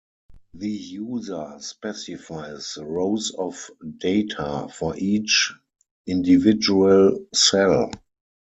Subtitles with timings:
[0.55, 3.69] The user specifies rows of
[3.99, 5.53] data for each
[6.07, 7.91] individual cell.